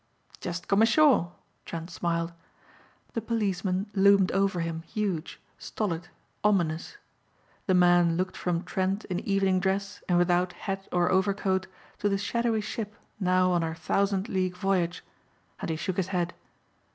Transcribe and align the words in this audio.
"Just 0.39 0.67
come 0.67 0.81
ashore," 0.81 1.31
Trent 1.63 1.91
smiled. 1.91 2.33
The 3.13 3.21
policeman 3.21 3.85
loomed 3.93 4.31
over 4.31 4.61
him 4.61 4.81
huge, 4.81 5.39
stolid, 5.59 6.07
ominous. 6.43 6.97
The 7.67 7.75
man 7.75 8.17
looked 8.17 8.35
from 8.35 8.63
Trent 8.63 9.05
in 9.11 9.19
evening 9.19 9.59
dress 9.59 10.01
and 10.09 10.17
without 10.17 10.53
hat 10.53 10.87
or 10.91 11.11
overcoat, 11.11 11.67
to 11.99 12.09
the 12.09 12.17
shadowy 12.17 12.61
ship 12.61 12.95
now 13.19 13.51
on 13.51 13.61
her 13.61 13.75
thousand 13.75 14.27
league 14.27 14.57
voyage 14.57 15.03
and 15.59 15.69
he 15.69 15.75
shook 15.75 15.97
his 15.97 16.07
head. 16.07 16.33